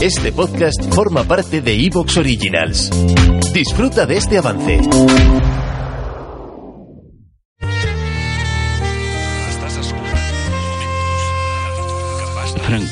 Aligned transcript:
Este 0.00 0.32
podcast 0.32 0.80
forma 0.94 1.24
parte 1.24 1.60
de 1.60 1.74
Evox 1.86 2.16
Originals. 2.18 2.90
Disfruta 3.52 4.06
de 4.06 4.16
este 4.16 4.38
avance. 4.38 4.80
Frank. 12.66 12.84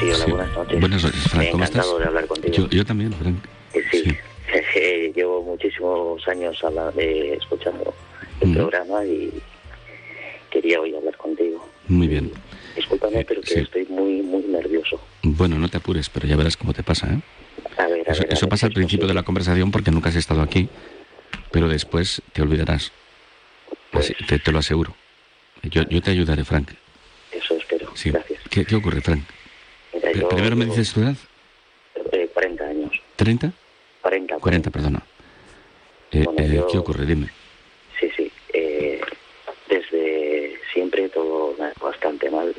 Sí, 0.00 0.06
hola, 0.10 0.24
Sí. 0.24 0.30
buenas 0.30 0.56
noches. 0.56 0.80
Buenas 0.80 1.04
noches, 1.04 1.22
Frank. 1.28 1.44
Eh, 1.46 1.50
¿Cómo 1.52 1.64
estás? 1.64 1.76
encantado 1.84 1.98
de 1.98 2.04
hablar 2.06 2.26
contigo. 2.26 2.54
Yo, 2.54 2.68
yo 2.68 2.84
también, 2.84 3.12
Frank. 3.12 3.36
Eh, 3.74 3.82
sí, 3.90 4.02
sí. 4.04 4.16
Eh, 4.80 5.12
llevo 5.14 5.42
muchísimos 5.42 6.26
años 6.28 6.56
habla- 6.64 6.90
eh, 6.96 7.36
escuchando 7.38 7.92
el 8.40 8.48
Ujú. 8.50 8.58
programa 8.58 9.04
y 9.04 9.30
quería 10.50 10.80
hoy 10.80 10.94
hablar 10.94 11.16
contigo. 11.18 11.66
Muy 11.88 12.06
bien. 12.06 12.30
Discúlpame, 12.90 13.22
pero 13.26 13.42
que 13.42 13.46
Sí. 13.52 13.60
estoy 13.60 13.84
muy, 13.86 14.22
muy 14.22 14.42
nervioso. 14.44 14.98
Bueno, 15.22 15.58
no 15.58 15.68
te 15.68 15.76
apures, 15.76 16.08
pero 16.08 16.26
ya 16.26 16.36
verás 16.36 16.56
cómo 16.56 16.72
te 16.72 16.82
pasa, 16.82 17.06
¿eh? 17.12 17.20
A 17.76 17.86
ver, 17.86 18.08
a 18.08 18.12
Eso, 18.12 18.22
ver, 18.22 18.30
a 18.30 18.34
eso 18.34 18.46
ver 18.46 18.48
pasa 18.50 18.66
al 18.66 18.72
principio 18.72 19.06
de 19.06 19.12
la 19.12 19.20
posible. 19.20 19.26
conversación 19.26 19.70
porque 19.70 19.90
nunca 19.90 20.08
has 20.08 20.16
estado 20.16 20.40
aquí, 20.40 20.70
pero 21.50 21.68
después 21.68 22.22
te 22.32 22.40
olvidarás. 22.40 22.92
Así- 23.92 24.14
te, 24.26 24.38
te 24.38 24.52
lo 24.52 24.60
aseguro. 24.60 24.94
Yo, 25.64 25.82
yo 25.82 26.00
te 26.00 26.12
ayudaré, 26.12 26.44
Frank. 26.46 26.70
Eso 27.30 27.56
espero. 27.56 27.94
Sí. 27.94 28.10
Gracias. 28.10 28.40
¿Qué, 28.50 28.64
qué 28.64 28.74
ocurre, 28.76 29.02
Frank? 29.02 29.22
Mira, 29.92 30.12
yo 30.12 30.28
Primero 30.30 30.56
me 30.56 30.64
llevo, 30.64 30.76
dices 30.76 30.94
tu 30.94 31.00
edad. 31.02 31.16
eh, 32.12 32.30
40 32.32 32.64
años. 32.64 32.92
¿30? 33.18 33.52
40. 34.00 34.38
40, 34.38 34.70
perdona. 34.70 35.02
Eh, 36.12 36.22
Bueno, 36.24 36.40
eh, 36.42 36.54
yo- 36.54 36.66
¿Qué 36.68 36.78
ocurre? 36.78 37.04
Dime. 37.04 37.28
Sí, 38.00 38.08
sí. 38.16 38.32
Eh, 38.54 39.00
desde 39.68 40.58
siempre 40.72 41.06
todo 41.10 41.54
me 41.58 41.66
ha 41.66 41.68
ido 41.68 41.86
bastante 41.86 42.30
mal. 42.30 42.54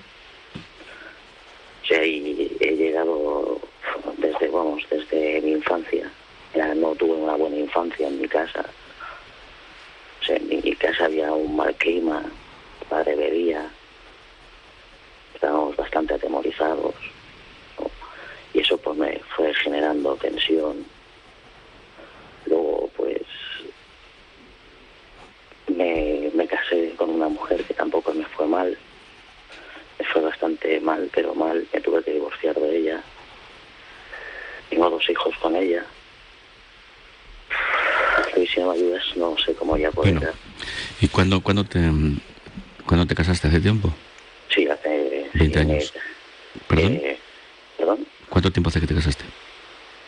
O 1.84 1.86
sea, 1.88 2.06
y 2.06 2.56
he 2.60 2.76
llegado 2.76 3.60
desde, 4.18 4.48
vamos, 4.50 4.84
desde 4.92 5.42
mi 5.42 5.54
infancia. 5.54 6.12
Ya 6.54 6.76
no 6.76 6.94
tuve 6.94 7.14
una 7.14 7.36
buena 7.36 7.58
infancia 7.58 8.08
en 8.08 8.22
mi 8.22 8.28
casa. 8.28 8.64
O 10.22 10.26
sea, 10.26 10.36
en 10.36 10.62
mi 10.64 10.76
casa 10.76 11.06
había 11.06 11.32
un 11.32 11.56
mal 11.56 11.74
clima, 11.76 12.22
mi 12.22 12.86
padre 12.88 13.16
bebía. 13.16 13.68
Estábamos 15.34 15.76
bastante 15.78 16.14
atemorizados. 16.14 16.94
¿no? 17.80 17.90
Y 18.54 18.60
eso 18.60 18.78
pues 18.78 18.96
me 18.98 19.20
fue 19.36 19.52
generando 19.56 20.16
tensión. 20.18 20.86
Luego, 22.46 22.92
pues, 22.96 23.22
me, 25.68 26.30
me 26.36 26.48
casé 26.48 26.94
con 26.98 27.10
una 27.10 27.30
mujer 27.30 27.64
que 27.64 27.74
tampoco 27.74 28.14
me 28.14 28.26
fue 28.26 28.46
mal. 28.48 28.78
Me 30.00 30.06
fue 30.06 30.22
bastante 30.22 30.79
mal, 30.90 31.10
pero 31.14 31.36
mal. 31.36 31.68
Me 31.74 31.82
tuve 31.82 32.04
que 32.04 32.12
divorciar 32.14 32.56
de 32.56 32.78
ella. 32.78 33.02
Tengo 34.70 34.90
dos 34.90 35.08
hijos 35.10 35.36
con 35.42 35.56
ella. 35.56 35.84
Y 38.36 38.48
si 38.48 38.60
no 38.60 38.70
me 38.72 38.76
ayudas, 38.78 39.04
no 39.16 39.36
sé 39.38 39.54
cómo 39.54 39.78
ya 39.78 39.92
poder. 39.92 40.16
Bueno, 40.16 40.32
¿y 41.02 41.08
cuándo, 41.08 41.42
cuándo, 41.42 41.64
te, 41.64 41.80
cuándo 42.86 43.06
te 43.06 43.16
casaste? 43.16 43.48
¿Hace 43.48 43.60
tiempo? 43.60 43.94
Sí, 44.54 44.68
hace... 44.68 45.30
20 45.34 45.60
sí, 45.60 45.66
me- 45.66 45.74
años. 45.74 45.94
¿Perdón? 46.68 46.94
eh, 46.96 47.20
¿Perdón? 47.78 48.06
¿Cuánto 48.30 48.52
tiempo 48.52 48.70
hace 48.70 48.80
que 48.80 48.88
te 48.88 48.96
casaste? 48.96 49.24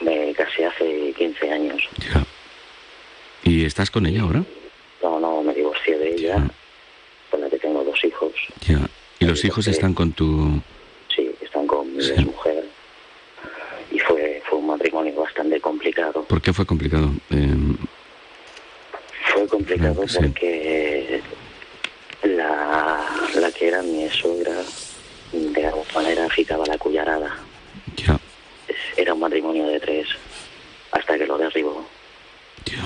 Me 0.01 0.33
casé 0.33 0.65
hace 0.65 1.13
15 1.17 1.51
años. 1.51 1.81
Ya. 2.13 2.25
¿Y 3.43 3.65
estás 3.65 3.91
con 3.91 4.05
ella 4.05 4.21
ahora? 4.21 4.43
No, 5.03 5.19
no, 5.19 5.43
me 5.43 5.53
divorcié 5.53 5.97
de 5.97 6.09
ella. 6.15 6.35
Ya. 6.37 6.47
Con 7.29 7.41
la 7.41 7.49
que 7.49 7.57
tengo 7.59 7.83
dos 7.83 8.03
hijos. 8.03 8.31
Ya. 8.67 8.79
¿Y 9.19 9.25
los 9.25 9.43
hijos 9.45 9.67
están 9.67 9.93
con 9.93 10.11
tu...? 10.13 10.61
Sí, 12.01 12.13
Sí. 12.15 12.25
mujer. 12.25 12.63
Y 13.91 13.99
fue, 13.99 14.41
fue 14.49 14.59
un 14.59 14.67
matrimonio 14.67 15.13
bastante 15.15 15.59
complicado. 15.59 16.23
¿Por 16.23 16.41
qué 16.41 16.53
fue 16.53 16.65
complicado? 16.65 17.11
Eh, 17.29 17.55
Fue 19.33 19.47
complicado 19.47 20.01
Ah, 20.03 20.07
sí. 20.07 20.17
porque 20.19 21.21
la, 22.23 23.05
la 23.35 23.51
que 23.51 23.67
era 23.67 23.81
mi 23.81 24.09
suegra 24.09 24.55
de 25.31 25.65
alguna 25.65 25.85
manera 25.93 26.25
agitaba 26.25 26.65
la 26.65 26.77
cullarada. 26.77 27.37
ya, 27.95 28.19
Era 28.97 29.13
un 29.13 29.19
matrimonio 29.21 29.67
de 29.67 29.79
tres 29.79 30.07
hasta 30.91 31.17
que 31.17 31.25
lo 31.25 31.37
derribó. 31.37 31.85
ya. 32.65 32.85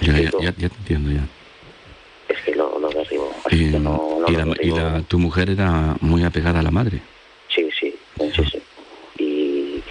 Ya, 0.00 0.20
ya, 0.20 0.30
ya, 0.40 0.54
ya 0.56 0.68
te 0.68 0.76
entiendo, 0.76 1.10
ya. 1.12 1.24
Es 2.28 2.40
que 2.42 2.54
lo, 2.54 2.78
lo 2.78 2.88
derribó. 2.90 3.34
Así 3.44 3.56
Y, 3.66 3.70
que 3.72 3.78
no, 3.78 4.18
no 4.20 4.28
y 4.28 4.32
lo 4.32 4.44
la- 4.46 4.56
y 4.62 4.70
la- 4.70 5.02
tu 5.02 5.18
mujer 5.18 5.50
era 5.50 5.96
muy 6.00 6.24
apegada 6.24 6.60
a 6.60 6.62
la 6.62 6.70
madre. 6.70 7.00
Sí, 7.54 7.68
sí, 7.78 7.94
muchísimo. 8.16 8.62
Y 9.18 9.82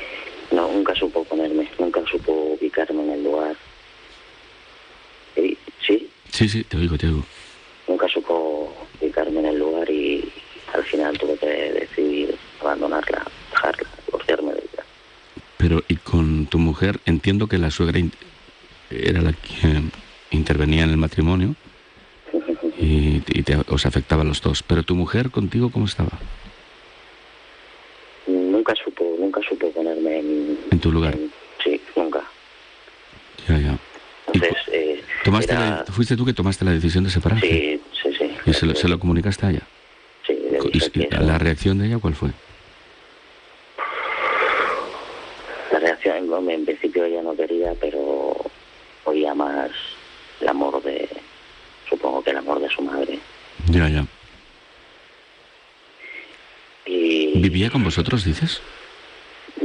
no, 0.52 0.68
nunca 0.74 0.94
supo 0.96 1.24
ponerme, 1.24 1.70
nunca 1.80 2.02
supo 2.12 2.32
ubicarme 2.60 3.04
en 3.04 3.12
el 3.12 3.24
lugar. 3.24 3.56
Y, 5.38 5.58
sí, 6.34 6.50
Sí, 6.50 6.64
te 6.64 6.78
oigo, 6.78 6.98
te 6.98 7.08
oigo. 7.08 7.24
nunca 7.88 8.08
supo 8.08 8.74
ubicarme 9.00 9.40
en 9.40 9.46
el 9.48 9.60
lugar 9.60 9.90
y 9.90 10.24
al 10.74 10.84
final 10.86 11.18
tuve 11.18 11.38
que 11.38 11.46
decidir 11.48 12.36
abandonarla, 12.62 13.24
dejarla, 13.52 13.90
divorciarme 14.06 14.54
de 14.54 14.60
ella. 14.60 14.84
Pero, 15.58 15.84
y 15.88 15.96
con 15.98 16.48
tu 16.48 16.58
mujer, 16.60 17.00
entiendo 17.06 17.48
que 17.48 17.58
la 17.58 17.70
suegra 17.70 18.00
in- 18.00 18.12
era 18.90 19.22
la 19.22 19.34
que 19.34 19.82
intervenía 20.32 20.84
en 20.84 20.90
el 20.90 20.98
matrimonio 20.98 21.56
y, 22.80 23.18
y 23.28 23.44
te- 23.44 23.58
os 23.68 23.86
afectaba 23.86 24.24
a 24.24 24.26
los 24.26 24.42
dos. 24.42 24.64
Pero 24.64 24.84
tu 24.84 24.96
mujer 24.96 25.30
contigo, 25.32 25.70
¿cómo 25.72 25.86
estaba? 25.86 26.12
Nunca 28.28 28.74
supo, 28.84 29.16
nunca 29.20 29.40
supo 29.48 29.72
ponerme 29.72 30.20
en, 30.20 30.58
En 30.72 30.80
tu 30.80 30.92
lugar. 30.92 31.14
en- 31.16 31.32
sí, 31.64 31.80
nunca. 31.96 32.24
Ya, 33.48 33.58
ya. 33.60 33.72
¿Y 34.34 34.38
Entonces, 34.38 34.50
co- 34.66 34.72
eh, 34.74 35.04
tomaste 35.24 35.54
era- 35.54 35.70
la- 35.70 35.86
¿Fuiste 35.86 36.16
tú 36.16 36.26
que 36.26 36.34
tomaste 36.34 36.66
la 36.66 36.72
decisión 36.72 37.04
de 37.04 37.10
separarte? 37.10 37.48
sí, 37.48 37.82
sí, 38.02 38.16
sí. 38.18 38.32
¿Y 38.46 38.54
se 38.54 38.66
lo, 38.66 38.76
se 38.76 38.88
lo 38.88 39.00
comunicaste 39.00 39.46
a 39.46 39.50
ella? 39.52 39.62
Sí, 40.28 40.34
¿Y, 40.94 41.00
y 41.02 41.08
la 41.12 41.38
reacción 41.38 41.78
de 41.80 41.88
ella 41.88 41.98
cuál 42.00 42.16
fue? 42.16 42.30
La 45.72 45.80
reacción, 45.80 46.28
bueno, 46.28 46.50
en 46.52 46.66
principio 46.66 47.04
ella 47.06 47.22
no 47.22 47.36
quería, 47.36 47.74
pero 47.80 48.36
oía 49.06 49.34
más 49.34 49.72
el 50.42 50.48
amor 50.48 50.82
de, 50.84 51.10
supongo 51.90 52.24
que 52.24 52.32
el 52.32 52.38
amor 52.38 52.60
de 52.60 52.70
su 52.70 52.82
madre. 52.82 53.20
Ya, 53.70 53.88
ya. 53.90 54.06
Y 56.86 57.40
¿Vivía 57.40 57.70
con 57.70 57.84
vosotros, 57.84 58.24
dices? 58.26 58.62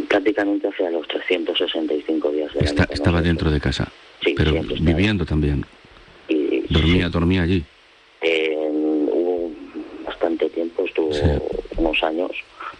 prácticamente 0.08 0.68
hacia 0.68 0.90
los 0.90 1.06
365 1.08 2.30
días 2.30 2.52
del 2.54 2.64
Está- 2.64 2.84
año. 2.84 2.92
estaba 2.92 3.18
nosotros- 3.18 3.24
dentro 3.24 3.50
de 3.50 3.60
casa, 3.60 3.88
Sí, 4.24 4.34
pero 4.36 4.52
viviendo 4.80 5.24
también. 5.24 5.64
Y, 6.28 6.60
Dormía, 6.72 7.06
sí, 7.06 7.12
dormía 7.12 7.42
allí. 7.42 7.64
eh, 8.20 8.56
hubo 8.70 9.50
bastante 10.04 10.48
tiempo, 10.50 10.84
estuvo 10.84 11.12
Sí. 11.12 11.22
unos 11.76 12.02
años, 12.02 12.30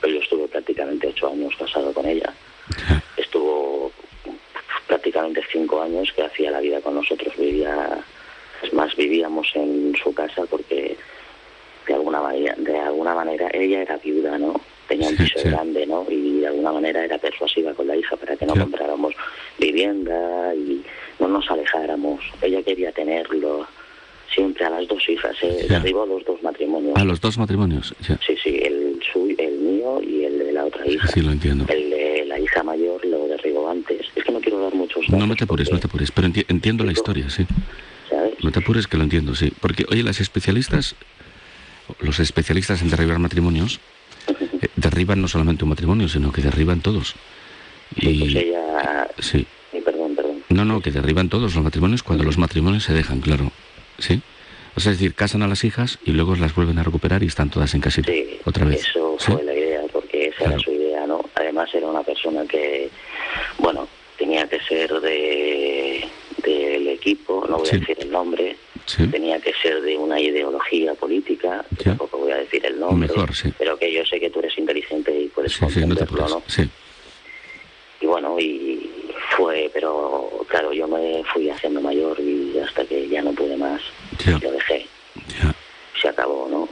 pero 0.00 0.15
yo 0.15 0.21
estuve 0.21 0.48
prácticamente 0.48 1.07
ocho 1.09 1.28
años 1.28 1.54
casado 1.59 1.92
con 1.92 2.07
ella. 2.07 2.33
Estuvo 3.16 3.91
prácticamente 4.86 5.42
cinco 5.53 5.80
años 5.83 6.12
que 6.15 6.22
hacía 6.22 6.51
la 6.51 6.60
vida 6.60 6.80
con 6.80 6.95
nosotros. 6.95 7.33
Vivía, 7.36 7.98
es 8.62 8.72
más, 8.72 8.95
vivíamos 8.97 9.48
en 9.54 9.95
su 10.03 10.12
casa 10.12 10.45
porque 10.51 10.97
de 11.86 11.95
alguna 11.95 12.21
manera, 12.21 12.54
de 12.59 12.78
alguna 12.78 13.15
manera 13.15 13.48
ella 13.54 13.83
era 13.83 13.97
viuda, 13.98 14.39
¿no? 14.39 14.60
Tenía 14.89 15.09
un 15.09 15.16
piso 15.16 15.39
sí. 15.39 15.48
grande, 15.51 15.86
¿no? 15.86 16.04
Y 16.10 16.41
de 16.41 16.47
alguna 16.48 16.72
manera 16.72 17.04
era 17.04 17.18
persuasiva 17.18 17.72
con 17.74 17.86
la 17.86 17.97
hija 17.97 18.16
para 18.16 18.36
que 18.36 18.47
no 18.47 18.54
compráramos 18.54 19.15
vivienda 19.59 20.54
y 20.54 20.83
no 21.18 21.28
nos 21.28 21.50
alejáramos. 21.50 22.20
Ella 22.42 22.62
quería 22.62 22.92
tenerlo 22.92 23.66
siempre 24.32 24.65
a 24.66 24.70
las 24.70 24.86
dos 24.86 25.09
hijas, 25.09 25.36
¿eh? 25.42 25.66
Derribó 25.68 26.06
los 26.06 26.24
dos 26.24 26.42
matrimonios. 26.42 26.97
A 26.97 27.04
los 27.04 27.20
dos 27.20 27.38
matrimonios. 27.38 27.94
Ya. 28.06 28.18
Sí, 28.26 28.36
sí, 28.42 28.60
el, 28.62 29.00
su- 29.12 29.34
el 29.38 29.59
mío 29.59 30.00
y 30.03 30.24
el 30.24 30.38
de 30.38 30.53
la 30.53 30.65
otra 30.66 30.86
hija. 30.86 31.09
Sí, 31.09 31.20
lo 31.22 31.32
entiendo. 31.32 31.65
El 31.68 31.91
de 31.91 32.24
la 32.26 32.38
hija 32.38 32.62
mayor 32.62 33.04
lo 33.06 33.26
derribó 33.26 33.70
antes. 33.70 34.06
Es 34.15 34.22
que 34.24 34.30
no 34.32 34.41
quiero 34.41 34.60
dar 34.60 34.74
muchos 34.74 35.09
No, 35.09 35.16
datos 35.16 35.28
no 35.28 35.36
te 35.36 35.44
apures, 35.44 35.72
no 35.72 35.78
te 35.80 35.86
apures. 35.86 36.10
Pero 36.12 36.28
enti- 36.28 36.44
entiendo 36.48 36.84
la 36.84 36.92
historia, 36.92 37.28
sí. 37.30 37.47
¿sabes? 38.10 38.34
No 38.44 38.53
te 38.53 38.59
apures 38.60 38.86
que 38.86 38.97
lo 38.97 39.03
entiendo, 39.04 39.34
sí. 39.34 39.53
Porque, 39.60 39.86
oye, 39.91 40.03
las 40.03 40.21
especialistas, 40.21 40.94
los 42.00 42.21
especialistas 42.21 42.82
en 42.82 42.91
derribar 42.91 43.18
matrimonios, 43.18 43.80
eh, 44.28 44.68
derriban 44.76 45.21
no 45.22 45.26
solamente 45.28 45.64
un 45.64 45.71
matrimonio, 45.71 46.06
sino 46.09 46.30
que 46.32 46.42
derriban 46.42 46.80
todos. 46.80 47.14
Y, 47.97 48.18
pues 48.34 48.44
ella... 48.44 49.09
Sí. 49.18 49.47
No, 50.48 50.65
no, 50.65 50.80
que 50.80 50.91
derriban 50.91 51.28
todos 51.28 51.54
los 51.54 51.65
matrimonios 51.65 52.03
cuando 52.03 52.24
los 52.24 52.39
matrimonios 52.39 52.84
se 52.84 52.95
dejan, 52.95 53.21
claro. 53.21 53.53
¿Sí? 53.98 54.22
O 54.77 54.80
sea, 54.80 54.92
es 54.92 54.98
decir, 54.98 55.15
casan 55.15 55.42
a 55.42 55.48
las 55.48 55.65
hijas 55.65 55.98
y 56.04 56.12
luego 56.12 56.36
las 56.36 56.54
vuelven 56.54 56.78
a 56.78 56.84
recuperar 56.84 57.22
y 57.22 57.27
están 57.27 57.50
todas 57.50 57.74
en 57.74 57.80
casita. 57.80 58.10
Sí, 58.12 58.39
otra 58.45 58.65
vez. 58.65 58.86
Eso 58.89 59.16
fue 59.18 59.42
la 59.42 59.54
idea, 59.54 59.83
porque 59.92 60.28
esa 60.28 60.45
era 60.45 60.59
su 60.59 60.71
idea, 60.71 61.06
¿no? 61.06 61.24
Además 61.34 61.68
era 61.74 61.86
una 61.86 62.03
persona 62.03 62.45
que, 62.47 62.89
bueno, 63.59 63.89
tenía 64.16 64.48
que 64.48 64.60
ser 64.60 65.00
de 65.00 66.09
del 66.42 66.89
equipo, 66.89 67.45
no 67.48 67.59
voy 67.59 67.68
a 67.68 67.72
decir 67.72 67.97
el 68.00 68.10
nombre, 68.10 68.56
tenía 69.10 69.41
que 69.41 69.53
ser 69.60 69.83
de 69.83 69.97
una 69.97 70.21
ideología 70.21 70.95
política, 70.95 71.65
tampoco 71.83 72.18
voy 72.18 72.33
a 72.33 72.36
decir 72.36 72.65
el 72.65 72.78
nombre, 72.78 73.09
Mejor, 73.09 73.30
pero 73.59 73.77
que 73.78 73.92
yo 73.92 74.04
sé 74.04 74.21
que 74.21 74.30
tú 74.30 74.39
eres 74.39 74.56
inteligente 74.56 75.18
y 75.21 75.28
puedes 75.28 75.56
comprenderlo, 75.59 76.28
¿no? 76.28 76.42
Y 78.00 78.06
bueno, 78.06 78.39
y 78.39 78.91
fue, 79.36 79.71
pero 79.72 80.47
claro, 80.68 80.72
yo 80.72 80.88
me 80.88 81.22
fui 81.32 81.50
haciendo 81.50 81.80
mayor 81.80 82.18
y 82.20 82.59
hasta 82.59 82.84
que 82.84 83.09
ya 83.09 83.22
no 83.22 83.32
pude 83.32 83.56
más, 83.56 83.80
lo 84.26 84.53
dejé. 84.53 84.86
Se 86.00 86.09
acabó, 86.09 86.48
¿no? 86.50 86.68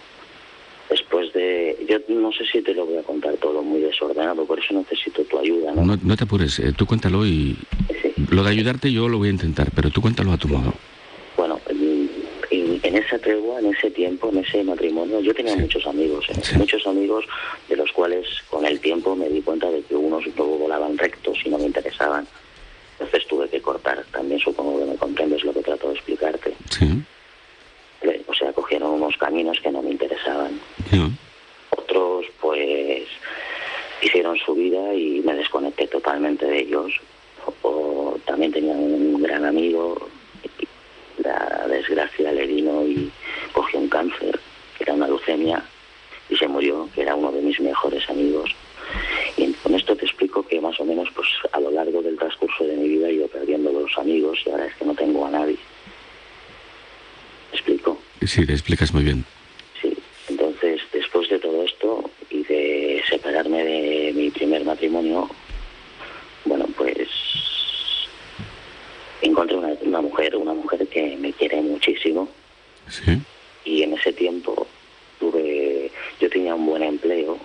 Después 0.88 1.32
de... 1.32 1.84
Yo 1.88 1.98
no 2.14 2.30
sé 2.32 2.44
si 2.50 2.62
te 2.62 2.72
lo 2.72 2.86
voy 2.86 2.98
a 2.98 3.02
contar 3.02 3.34
todo 3.36 3.62
muy 3.62 3.80
desordenado, 3.80 4.44
por 4.44 4.58
eso 4.58 4.74
necesito 4.74 5.24
tu 5.24 5.38
ayuda, 5.38 5.72
¿no? 5.72 5.84
No, 5.84 6.16
te 6.16 6.24
apures, 6.24 6.58
eh, 6.60 6.72
tú 6.76 6.86
cuéntalo 6.86 7.26
y... 7.26 7.56
Lo 8.30 8.44
de 8.44 8.50
ayudarte 8.50 8.92
yo 8.92 9.08
lo 9.08 9.18
voy 9.18 9.28
a 9.28 9.32
intentar, 9.32 9.70
pero 9.74 9.90
tú 9.90 10.00
cuéntalo 10.00 10.32
a 10.32 10.36
tu 10.36 10.48
modo. 10.48 10.72
Bueno, 11.36 11.60
en, 12.50 12.96
esa 12.96 13.18
tregua, 13.18 13.58
en 13.58 13.74
ese 13.74 13.90
tiempo, 13.90 14.30
en 14.30 14.38
ese 14.38 14.62
matrimonio, 14.62 15.20
yo 15.20 15.34
tenía 15.34 15.56
muchos 15.56 15.86
amigos, 15.86 16.24
¿eh? 16.28 16.56
muchos 16.56 16.86
amigos 16.86 17.24
de 17.68 17.76
los 17.76 17.90
cuales 17.92 18.26
con 18.48 18.64
el 18.64 18.80
tiempo 18.80 19.16
me 19.16 19.28
di 19.28 19.42
cuenta 19.42 19.68
de 19.70 19.82
que 19.82 19.94
unos 19.96 20.24
luego 20.36 20.58
volaban 20.58 20.96
rectos 20.96 21.38
y 21.44 21.50
no 21.50 21.58
me 21.58 21.66
interesaban. 21.66 22.26
Entonces 22.98 23.26
tuve 23.28 23.45
cortar. 23.66 24.02
También 24.12 24.40
supongo 24.40 24.78
que 24.78 24.86
me 24.86 24.96
comprendes 24.96 25.44
lo 25.44 25.52
que 25.52 25.60
trato 25.60 25.88
de 25.88 25.94
explicarte. 25.94 26.54
Sí. 26.70 27.02
O 28.28 28.34
sea, 28.34 28.52
cogieron 28.52 28.92
unos 28.92 29.16
caminos 29.18 29.60
que 29.60 29.70
no 29.70 29.82
me 29.82 29.90
interesaban. 29.90 30.58
Otros, 31.70 32.26
pues, 32.40 33.02
hicieron 34.00 34.38
su 34.38 34.54
vida 34.54 34.94
y 34.94 35.20
me 35.20 35.34
desconecté 35.34 35.86
totalmente 35.88 36.46
de 36.46 36.60
ellos. 36.60 36.92
O, 37.62 38.16
también 38.24 38.52
tenía 38.52 38.72
un 38.72 39.20
gran 39.22 39.44
amigo, 39.44 40.08
la 41.18 41.66
desgracia 41.68 42.32
le 42.32 42.46
vino 42.46 42.86
y 42.86 43.10
cogió 43.52 43.80
un 43.80 43.88
cáncer, 43.88 44.38
que 44.76 44.84
era 44.84 44.94
una 44.94 45.06
leucemia, 45.06 45.62
y 46.28 46.36
se 46.36 46.48
murió, 46.48 46.88
que 46.94 47.02
era 47.02 47.14
uno 47.14 47.32
de 47.32 47.42
mis 47.42 47.58
mejores 47.60 48.08
amigos. 48.08 48.54
Y 49.36 49.52
con 49.54 49.74
esto 49.74 49.96
te 49.96 50.06
explico 50.06 50.42
que 50.42 50.60
más 50.60 50.78
o 50.80 50.84
menos 50.84 51.08
pues 51.14 51.28
a 51.52 51.60
lo 51.60 51.70
largo 51.70 52.02
del 52.02 52.16
transcurso 52.16 52.64
de 52.64 52.76
mi 52.76 52.88
vida 52.88 53.08
he 53.08 53.14
ido 53.14 53.28
perdiendo 53.28 53.70
los 53.70 53.96
amigos 53.98 54.38
y 54.44 54.50
ahora 54.50 54.66
es 54.66 54.74
que 54.76 54.84
no 54.84 54.94
tengo 54.94 55.26
a 55.26 55.30
nadie. 55.30 55.58
¿Me 57.50 57.58
explico? 57.58 57.98
Sí, 58.26 58.44
te 58.44 58.52
explicas 58.52 58.92
muy 58.92 59.04
bien. 59.04 59.24
Sí, 59.80 59.96
entonces 60.28 60.80
después 60.92 61.28
de 61.28 61.38
todo 61.38 61.62
esto 61.62 62.10
y 62.30 62.42
de 62.44 63.02
separarme 63.08 63.64
de 63.64 64.12
mi 64.14 64.30
primer 64.30 64.64
matrimonio, 64.64 65.28
bueno, 66.44 66.66
pues 66.76 67.08
encontré 69.22 69.56
una, 69.56 69.68
una 69.82 70.00
mujer, 70.00 70.36
una 70.36 70.54
mujer 70.54 70.86
que 70.88 71.16
me 71.16 71.32
quiere 71.32 71.60
muchísimo. 71.62 72.28
Sí. 72.88 73.20
Y 73.64 73.82
en 73.82 73.94
ese 73.94 74.12
tiempo 74.12 74.66
tuve, 75.18 75.90
yo 76.20 76.28
tenía 76.28 76.54
un 76.54 76.66
buen 76.66 76.82
empleo 76.82 77.38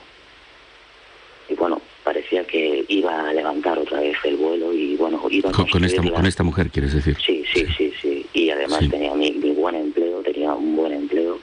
y 1.50 1.56
bueno, 1.56 1.82
parecía 2.04 2.44
que 2.46 2.86
iba 2.88 3.30
a 3.30 3.34
levantar 3.34 3.78
otra 3.78 4.00
vez 4.00 4.18
el 4.24 4.38
vuelo 4.38 4.74
y 4.74 4.96
bueno, 4.96 5.22
iba 5.30 5.52
con, 5.52 5.68
con 5.68 5.84
esta, 5.84 6.02
con 6.02 6.26
esta 6.26 6.44
mujer, 6.44 6.70
quieres 6.70 6.94
decir. 6.94 7.18
Sí, 7.26 7.44
sí, 7.54 7.66
sí, 7.78 7.94
sí. 8.02 8.26
Y 8.34 8.50
además 8.50 8.88
tenía 8.90 9.14
mi, 9.14 9.32
buen 9.32 9.76
empleo, 9.76 10.22
tenía 10.22 10.54
un 10.54 10.76
buen 10.76 10.94
empleo. 10.94 11.40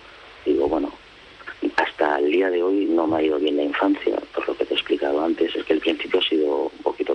Digo, 0.47 0.69
bueno, 0.69 0.93
hasta 1.77 2.19
el 2.19 2.31
día 2.33 2.51
de 2.51 2.63
hoy 2.63 2.87
no 2.87 3.07
me 3.07 3.19
ha 3.19 3.23
ido 3.23 3.39
bien 3.39 3.57
la 3.57 3.65
infancia, 3.65 4.17
por 4.35 4.49
lo 4.49 4.57
que 4.57 4.65
te 4.65 4.75
he 4.75 4.77
explicado 4.77 5.23
antes. 5.23 5.55
Es 5.55 5.65
que 5.65 5.75
el 5.75 5.81
principio 5.81 6.21
ha 6.21 6.29
sido 6.29 6.73
un 6.75 6.83
poquito 6.83 7.15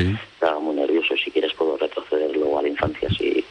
estaba 0.00 0.58
muy 0.60 0.76
nervioso. 0.76 1.14
Si 1.16 1.30
quieres 1.30 1.52
puedo 1.54 1.76
retroceder 1.76 2.34
luego 2.36 2.58
a 2.58 2.62
la 2.62 2.68
infancia 2.68 3.08
si, 3.10 3.44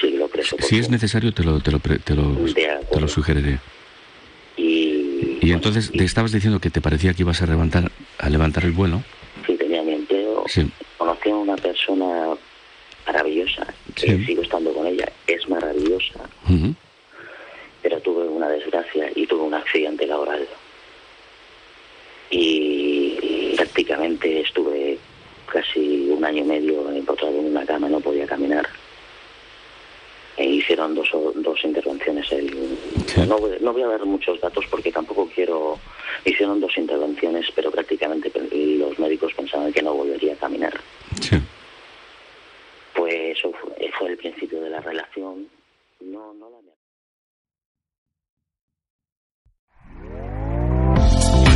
si 0.00 0.10
lo 0.12 0.28
crees. 0.28 0.54
Si 0.60 0.78
es 0.78 0.90
necesario 0.90 1.32
te 1.32 1.44
lo, 1.44 1.60
te 1.60 1.70
lo, 1.70 1.78
te 1.78 2.14
lo, 2.14 2.36
te 2.54 3.00
lo 3.00 3.08
sugeriré. 3.08 3.58
Y, 4.56 5.52
entonces 5.52 5.90
te 5.92 6.04
estabas 6.04 6.32
diciendo 6.32 6.58
que 6.60 6.70
te 6.70 6.80
parecía 6.80 7.12
que 7.12 7.22
ibas 7.22 7.42
a 7.42 7.46
levantar, 7.46 7.90
a 8.18 8.30
levantar 8.30 8.64
el 8.64 8.72
vuelo. 8.72 9.02
Sí, 9.46 9.56
tenía 9.56 9.82
mi 9.82 9.92
empleo. 9.92 10.44
Conocí 10.96 11.30
a 11.30 11.34
una 11.34 11.56
persona 11.56 12.28
maravillosa, 13.06 13.66
que 13.94 14.24
sigo 14.24 14.42
estando 14.42 14.72
con 14.72 14.86
ella, 14.86 15.10
es 15.26 15.48
maravillosa. 15.48 16.20
Pero 17.82 18.00
tuve 18.00 18.26
una 18.28 18.48
desgracia 18.48 19.10
y 19.14 19.26
tuve 19.26 19.42
un 19.42 19.54
accidente 19.54 20.06
laboral. 20.06 20.46
Y 22.30 23.54
prácticamente 23.56 24.40
estuve 24.40 24.98
casi 25.54 26.10
un 26.10 26.24
año 26.24 26.42
y 26.42 26.48
medio 26.48 26.90
encontrado 26.90 27.38
en 27.38 27.46
una 27.46 27.64
cama, 27.64 27.88
no 27.88 28.00
podía 28.00 28.26
caminar 28.26 28.68
e 30.36 30.46
hicieron 30.46 30.94
dos, 30.94 31.08
dos 31.36 31.64
intervenciones. 31.64 32.26
no, 33.28 33.38
no, 33.60 33.72
voy 33.72 33.82
a 33.82 33.86
dar 33.86 34.04
muchos 34.04 34.40
datos 34.40 34.64
porque 34.70 34.90
tampoco 34.92 35.28
quiero... 35.32 35.78
Hicieron 36.24 36.60
dos 36.60 36.76
intervenciones, 36.78 37.46
pero 37.54 37.70
prácticamente 37.70 38.32
los 38.78 38.98
médicos 38.98 39.32
pensaban 39.34 39.72
que 39.72 39.82
no 39.82 39.94
volvería 39.94 40.32
a 40.32 40.36
caminar. 40.36 40.72
Pues 42.94 43.38
eso 43.38 43.52
fue, 43.52 43.90
fue, 43.98 44.08
el 44.08 44.16
principio 44.16 44.60
de 44.60 44.70
la 44.70 44.80
relación. 44.80 45.46
No, 46.00 46.32
no 46.34 46.50
la... 46.50 46.83